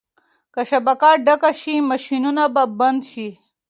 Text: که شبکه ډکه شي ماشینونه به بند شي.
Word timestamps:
که 0.53 0.61
شبکه 0.71 1.11
ډکه 1.25 1.51
شي 1.59 1.75
ماشینونه 1.89 2.43
به 2.53 2.63
بند 2.79 3.01
شي. 3.11 3.29